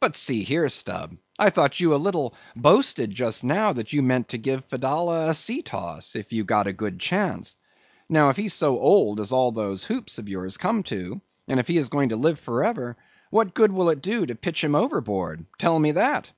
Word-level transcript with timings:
"But 0.00 0.16
see 0.16 0.42
here, 0.42 0.66
Stubb, 0.70 1.18
I 1.38 1.50
thought 1.50 1.80
you 1.80 1.94
a 1.94 1.96
little 2.00 2.34
boasted 2.56 3.10
just 3.10 3.44
now, 3.44 3.74
that 3.74 3.92
you 3.92 4.00
meant 4.02 4.28
to 4.30 4.38
give 4.38 4.64
Fedallah 4.70 5.28
a 5.28 5.34
sea 5.34 5.60
toss, 5.60 6.16
if 6.16 6.32
you 6.32 6.44
got 6.44 6.66
a 6.66 6.72
good 6.72 6.98
chance. 6.98 7.56
Now, 8.08 8.30
if 8.30 8.38
he's 8.38 8.54
so 8.54 8.78
old 8.78 9.20
as 9.20 9.32
all 9.32 9.52
those 9.52 9.84
hoops 9.84 10.16
of 10.16 10.30
yours 10.30 10.56
come 10.56 10.82
to, 10.84 11.20
and 11.46 11.60
if 11.60 11.68
he 11.68 11.76
is 11.76 11.90
going 11.90 12.08
to 12.08 12.16
live 12.16 12.38
for 12.40 12.64
ever, 12.64 12.96
what 13.28 13.52
good 13.52 13.70
will 13.72 13.90
it 13.90 14.00
do 14.00 14.24
to 14.24 14.34
pitch 14.34 14.64
him 14.64 14.74
overboard—tell 14.74 15.78
me 15.78 15.92
that? 15.92 16.32